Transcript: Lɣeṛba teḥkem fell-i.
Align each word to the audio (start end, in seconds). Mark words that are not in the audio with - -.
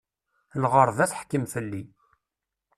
Lɣeṛba 0.61 1.05
teḥkem 1.11 1.43
fell-i. 1.53 1.83